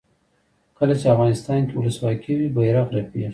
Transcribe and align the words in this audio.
کله 0.77 0.93
چې 0.99 1.05
افغانستان 1.13 1.59
کې 1.67 1.73
ولسواکي 1.75 2.33
وي 2.37 2.47
بیرغ 2.55 2.87
رپیږي. 2.97 3.29